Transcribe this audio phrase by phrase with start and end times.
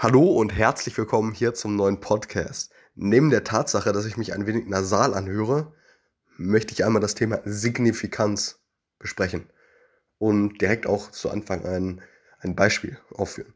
[0.00, 2.70] Hallo und herzlich willkommen hier zum neuen Podcast.
[2.94, 5.72] Neben der Tatsache, dass ich mich ein wenig nasal anhöre,
[6.36, 8.60] möchte ich einmal das Thema Signifikanz
[9.00, 9.50] besprechen
[10.18, 12.00] und direkt auch zu Anfang ein,
[12.38, 13.54] ein Beispiel aufführen.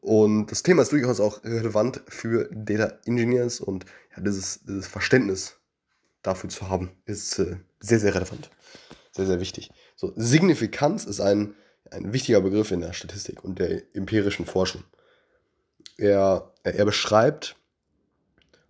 [0.00, 3.84] Und das Thema ist durchaus auch relevant für Data Engineers und
[4.16, 5.58] ja, dieses, dieses Verständnis
[6.22, 8.48] dafür zu haben, ist äh, sehr, sehr relevant.
[9.12, 9.70] Sehr, sehr wichtig.
[9.96, 11.54] So, Signifikanz ist ein,
[11.90, 14.82] ein wichtiger Begriff in der Statistik und der empirischen Forschung
[15.98, 17.56] er, er beschreibt,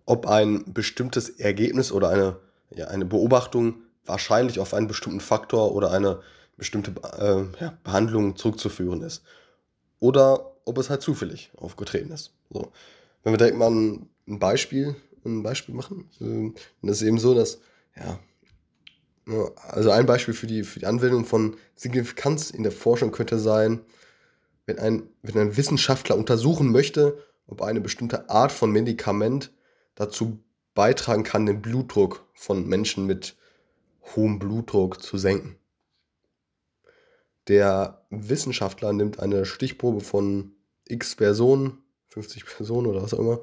[0.05, 2.37] ob ein bestimmtes Ergebnis oder eine,
[2.75, 6.19] ja, eine Beobachtung wahrscheinlich auf einen bestimmten Faktor oder eine
[6.57, 9.23] bestimmte äh, ja, Behandlung zurückzuführen ist.
[9.99, 12.33] Oder ob es halt zufällig aufgetreten ist.
[12.49, 12.71] So.
[13.23, 17.33] Wenn wir direkt mal ein, Beispiel, ein Beispiel machen, äh, dann ist es eben so,
[17.35, 17.59] dass,
[17.95, 18.19] ja,
[19.25, 23.37] ne, also ein Beispiel für die, für die Anwendung von Signifikanz in der Forschung könnte
[23.37, 23.81] sein,
[24.65, 27.17] wenn ein, wenn ein Wissenschaftler untersuchen möchte,
[27.49, 29.51] ob eine bestimmte Art von Medikament
[29.95, 30.39] dazu
[30.75, 33.35] beitragen kann, den Blutdruck von Menschen mit
[34.15, 35.57] hohem Blutdruck zu senken.
[37.47, 40.53] Der Wissenschaftler nimmt eine Stichprobe von
[40.87, 43.41] x Personen, 50 Personen oder was auch immer,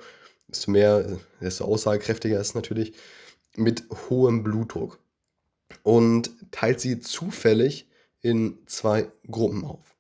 [0.48, 2.94] desto mehr, desto aussagekräftiger ist natürlich,
[3.56, 4.98] mit hohem Blutdruck
[5.82, 7.88] und teilt sie zufällig
[8.20, 9.96] in zwei Gruppen auf.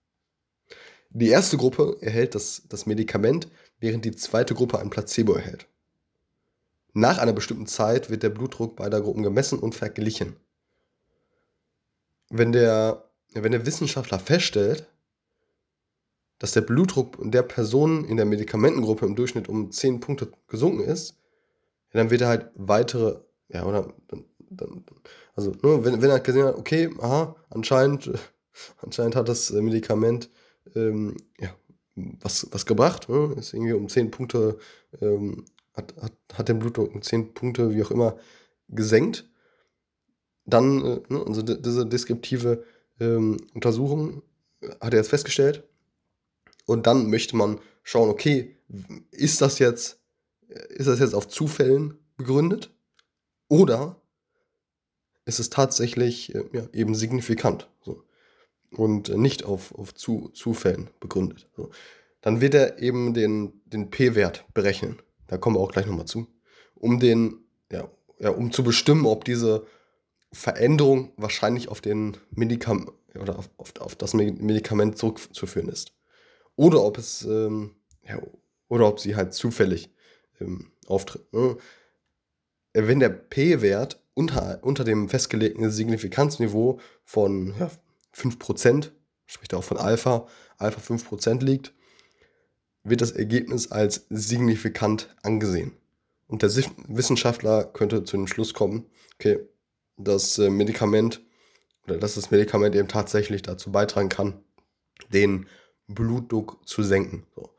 [1.10, 3.48] Die erste Gruppe erhält das, das Medikament,
[3.80, 5.68] während die zweite Gruppe ein Placebo erhält.
[6.92, 10.36] Nach einer bestimmten Zeit wird der Blutdruck beider Gruppen gemessen und verglichen.
[12.30, 14.88] Wenn der, wenn der Wissenschaftler feststellt,
[16.38, 21.16] dass der Blutdruck der Person in der Medikamentengruppe im Durchschnitt um 10 Punkte gesunken ist,
[21.92, 24.84] dann wird er halt weitere, ja, oder, dann, dann,
[25.34, 28.10] also, ne, wenn, wenn er gesehen hat, okay, aha, anscheinend,
[28.78, 30.30] anscheinend hat das Medikament
[30.74, 31.54] ähm, ja,
[31.96, 33.08] was, was gebracht.
[33.08, 33.34] Ne?
[33.38, 34.58] Ist irgendwie um 10 Punkte,
[35.00, 35.44] ähm,
[35.74, 38.18] hat, hat, hat den Blutdruck um 10 Punkte, wie auch immer,
[38.68, 39.28] gesenkt.
[40.44, 42.64] Dann, äh, ne, also diese deskriptive
[43.00, 44.22] ähm, Untersuchung
[44.80, 45.64] hat er jetzt festgestellt.
[46.66, 48.56] Und dann möchte man schauen, okay,
[49.10, 50.00] ist das jetzt,
[50.48, 52.72] ist das jetzt auf Zufällen begründet?
[53.48, 54.00] Oder
[55.24, 57.68] ist es tatsächlich äh, ja, eben signifikant?
[57.82, 58.02] So
[58.76, 61.48] und nicht auf, auf Zu, Zufällen begründet.
[61.56, 61.70] So.
[62.20, 65.00] Dann wird er eben den, den P-Wert berechnen.
[65.26, 66.26] Da kommen wir auch gleich nochmal zu.
[66.74, 67.88] Um den, ja,
[68.18, 69.66] ja, um zu bestimmen, ob diese
[70.32, 75.92] Veränderung wahrscheinlich auf den Medikament oder auf, auf, auf das Medikament zurückzuführen ist.
[76.56, 78.20] Oder ob es, ähm, ja,
[78.68, 79.90] oder ob sie halt zufällig
[80.40, 81.32] ähm, auftritt.
[81.32, 81.56] Ne?
[82.72, 87.70] Wenn der P-Wert unter, unter dem festgelegten Signifikanzniveau von ja,
[88.16, 88.90] 5%,
[89.26, 90.26] spricht auch von Alpha,
[90.58, 91.74] Alpha 5% liegt,
[92.84, 95.72] wird das Ergebnis als signifikant angesehen.
[96.28, 96.54] Und der
[96.88, 99.40] Wissenschaftler könnte zu dem Schluss kommen, okay,
[99.96, 101.22] das äh, Medikament
[101.84, 104.42] oder dass das Medikament eben tatsächlich dazu beitragen kann,
[105.12, 105.46] den
[105.86, 107.26] Blutdruck zu senken.
[107.34, 107.50] So.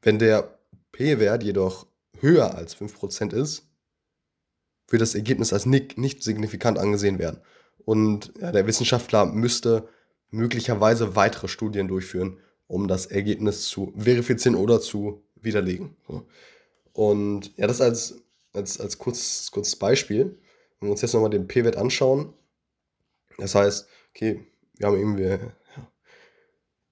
[0.00, 0.58] Wenn der
[0.92, 1.86] P-Wert jedoch
[2.20, 3.68] höher als 5% ist,
[4.88, 7.40] wird das Ergebnis als nicht, nicht signifikant angesehen werden.
[7.84, 9.88] Und ja, der Wissenschaftler müsste
[10.30, 15.96] möglicherweise weitere Studien durchführen, um das Ergebnis zu verifizieren oder zu widerlegen.
[16.92, 18.22] Und ja, das als,
[18.52, 20.38] als, als kurzes, kurzes Beispiel.
[20.80, 22.32] Wenn wir uns jetzt nochmal den P-Wert anschauen,
[23.38, 24.46] das heißt, okay,
[24.76, 25.38] wir haben irgendwie ja,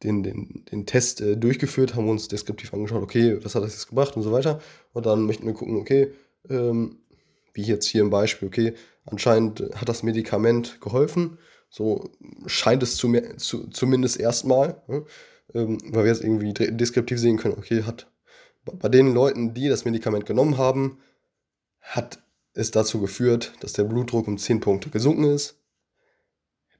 [0.02, 3.88] den, den, den Test äh, durchgeführt, haben uns deskriptiv angeschaut, okay, was hat das jetzt
[3.88, 4.60] gebracht und so weiter.
[4.92, 6.12] Und dann möchten wir gucken, okay,
[6.48, 6.98] ähm,
[7.54, 8.74] wie jetzt hier im Beispiel, okay,
[9.04, 11.38] anscheinend hat das Medikament geholfen.
[11.68, 12.10] So
[12.46, 15.04] scheint es zu zu, zumindest erstmal, ne?
[15.54, 18.10] ähm, weil wir jetzt irgendwie deskriptiv sehen können, okay, hat
[18.64, 20.98] bei den Leuten, die das Medikament genommen haben,
[21.80, 22.22] hat
[22.54, 25.58] es dazu geführt, dass der Blutdruck um 10 Punkte gesunken ist.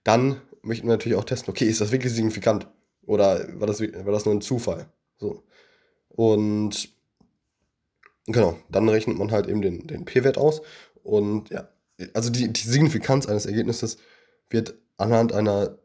[0.05, 2.69] Dann möchten wir natürlich auch testen, okay, ist das wirklich signifikant?
[3.05, 4.87] Oder war das, war das nur ein Zufall?
[5.19, 5.43] So.
[6.09, 6.93] Und
[8.27, 10.63] Genau, dann rechnet man halt eben den, den P-Wert aus.
[11.03, 11.69] Und ja,
[12.15, 13.99] also die, die Signifikanz eines Ergebnisses
[14.51, 15.79] wird anhand einer,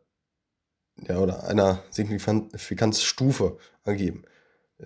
[1.07, 4.23] ja, oder einer Signifikanzstufe angegeben,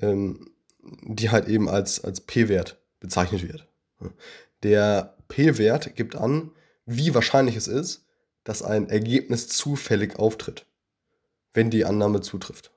[0.02, 0.52] ähm,
[0.82, 3.68] die halt eben als, als P-Wert bezeichnet wird.
[4.64, 6.52] Der P-Wert gibt an,
[6.86, 8.06] wie wahrscheinlich es ist,
[8.44, 10.66] dass ein Ergebnis zufällig auftritt,
[11.54, 12.72] wenn die Annahme zutrifft.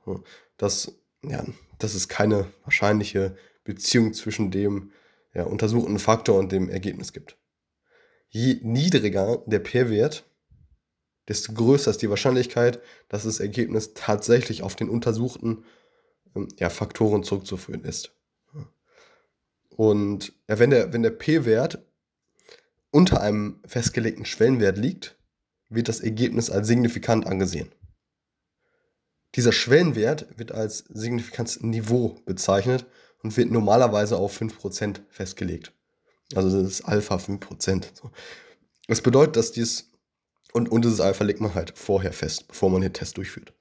[0.57, 0.93] Das,
[1.23, 1.45] ja,
[1.79, 4.93] das ist keine wahrscheinliche Beziehung zwischen dem
[5.33, 7.37] ja, untersuchten Faktor und dem Ergebnis gibt.
[8.29, 10.25] Je niedriger der P-Wert,
[11.29, 15.65] desto größer ist die Wahrscheinlichkeit, dass das Ergebnis tatsächlich auf den untersuchten
[16.35, 18.13] ähm, ja, Faktoren zurückzuführen ist.
[19.77, 21.85] Und wenn der, wenn der P-Wert
[22.91, 25.19] unter einem festgelegten Schwellenwert liegt,
[25.69, 27.73] wird das Ergebnis als signifikant angesehen.
[29.35, 32.87] Dieser Schwellenwert wird als Signifikanzniveau bezeichnet
[33.23, 35.73] und wird normalerweise auf 5% festgelegt.
[36.35, 37.85] Also das ist Alpha 5%.
[38.89, 39.91] Das bedeutet, dass dies,
[40.53, 43.53] und, und dieses Alpha legt man halt vorher fest, bevor man den Test durchführt.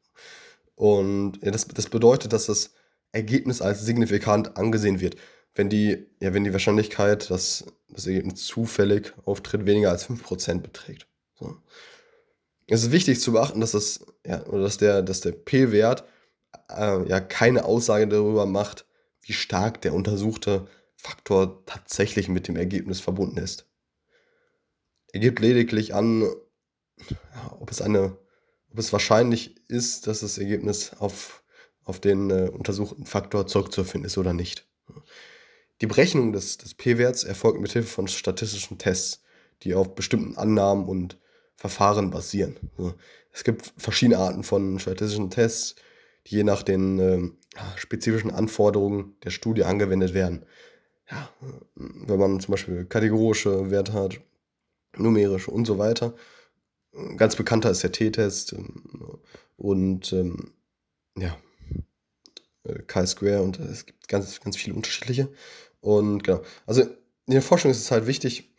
[0.75, 2.71] Und ja, das, das bedeutet, dass das
[3.11, 5.15] Ergebnis als signifikant angesehen wird.
[5.55, 11.07] Wenn die, ja, wenn die Wahrscheinlichkeit, dass das Ergebnis zufällig auftritt, weniger als 5% beträgt.
[11.35, 11.57] So.
[12.67, 16.05] Es ist wichtig zu beachten, dass, das, ja, oder dass der, dass der P-Wert
[16.69, 18.85] äh, ja keine Aussage darüber macht,
[19.21, 20.67] wie stark der untersuchte
[21.03, 23.67] Faktor tatsächlich mit dem Ergebnis verbunden ist.
[25.11, 26.23] Er gibt lediglich an,
[27.59, 28.17] ob es eine,
[28.71, 31.43] ob es wahrscheinlich ist, dass das Ergebnis auf,
[31.83, 34.65] auf den äh, untersuchten Faktor zurückzuführen ist oder nicht.
[35.81, 39.21] Die Berechnung des, des P-Werts erfolgt mit Hilfe von statistischen Tests,
[39.63, 41.19] die auf bestimmten Annahmen und
[41.55, 42.57] Verfahren basieren.
[43.31, 45.75] Es gibt verschiedene Arten von statistischen Tests,
[46.27, 47.29] die je nach den äh,
[47.75, 50.45] spezifischen Anforderungen der Studie angewendet werden.
[51.09, 51.29] Ja,
[51.75, 54.19] wenn man zum Beispiel kategorische Werte hat,
[54.97, 56.15] numerische und so weiter.
[57.17, 59.19] Ganz bekannter ist der T-Test ähm,
[59.57, 60.53] und ähm,
[61.17, 61.37] ja,
[62.63, 65.29] äh, Chi-Square und es gibt ganz, ganz viele unterschiedliche.
[65.81, 68.53] Und genau, also in der Forschung ist es halt wichtig,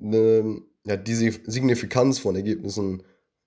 [0.00, 3.02] eine, ja, diese Signifikanz von Ergebnissen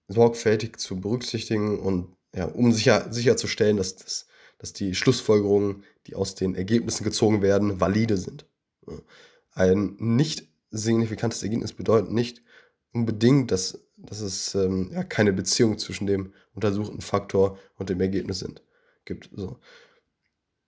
[0.08, 4.28] sorgfältig zu berücksichtigen und ja, um sicher, sicherzustellen, dass, das,
[4.62, 8.46] dass die Schlussfolgerungen, die aus den Ergebnissen gezogen werden, valide sind.
[9.54, 12.44] Ein nicht signifikantes Ergebnis bedeutet nicht
[12.94, 18.38] unbedingt, dass, dass es ähm, ja, keine Beziehung zwischen dem untersuchten Faktor und dem Ergebnis
[18.38, 18.62] sind,
[19.04, 19.32] gibt.
[19.34, 19.58] So.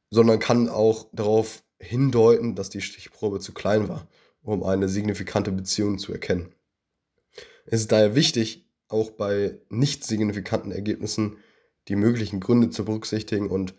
[0.10, 4.08] Sondern kann auch darauf hindeuten, dass die Stichprobe zu klein war,
[4.42, 6.56] um eine signifikante Beziehung zu erkennen.
[7.68, 11.38] Es ist daher wichtig, auch bei nicht signifikanten Ergebnissen
[11.88, 13.74] die möglichen Gründe zu berücksichtigen und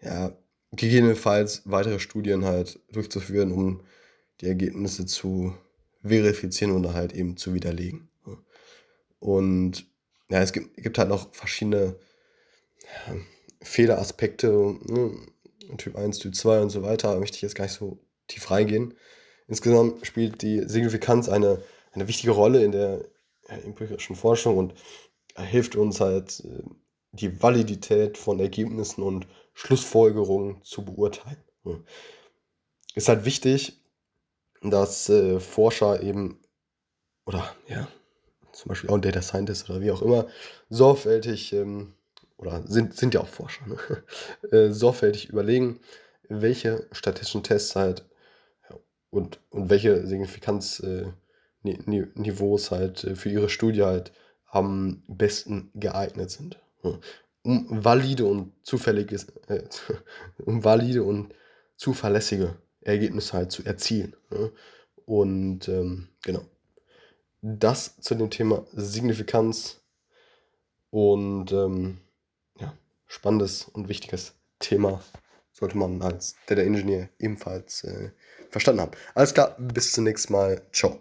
[0.00, 0.36] ja,
[0.72, 3.82] gegebenenfalls weitere Studien halt durchzuführen, um
[4.40, 5.54] die Ergebnisse zu
[6.02, 8.08] verifizieren oder halt eben zu widerlegen.
[9.20, 9.86] Und
[10.28, 11.96] ja, es gibt, gibt halt noch verschiedene
[12.82, 13.14] ja,
[13.62, 14.48] Fehleraspekte,
[14.82, 15.12] ne?
[15.78, 17.98] Typ 1, Typ 2 und so weiter, da möchte ich jetzt gar nicht so
[18.28, 18.94] tief reingehen.
[19.48, 21.62] Insgesamt spielt die Signifikanz eine,
[21.92, 23.04] eine wichtige Rolle in der
[23.48, 24.74] empirischen Forschung und
[25.36, 26.62] hilft uns halt, äh,
[27.14, 31.42] die Validität von Ergebnissen und Schlussfolgerungen zu beurteilen.
[32.94, 33.80] Ist halt wichtig,
[34.62, 36.40] dass äh, Forscher eben,
[37.26, 37.88] oder ja,
[38.52, 40.26] zum Beispiel auch ein Data Scientist oder wie auch immer,
[40.70, 41.94] sorgfältig, ähm,
[42.36, 43.76] oder sind, sind ja auch Forscher, ne?
[44.50, 45.80] äh, sorgfältig überlegen,
[46.28, 48.04] welche statistischen Tests halt
[49.10, 54.12] und, und welche Signifikanzniveaus äh, halt äh, für ihre Studie halt
[54.46, 56.58] am besten geeignet sind.
[57.42, 59.62] Um valide und zufälliges, äh,
[60.44, 61.34] um valide und
[61.76, 64.16] zuverlässige Ergebnisse halt zu erzielen.
[64.30, 64.52] Ne?
[65.06, 66.42] Und ähm, genau.
[67.42, 69.82] Das zu dem Thema Signifikanz
[70.90, 71.98] und ähm,
[72.58, 72.74] ja,
[73.06, 75.02] spannendes und wichtiges Thema
[75.52, 78.10] sollte man als Data Engineer ebenfalls äh,
[78.50, 78.92] verstanden haben.
[79.14, 80.62] Alles klar, bis zum nächsten Mal.
[80.72, 81.00] Ciao.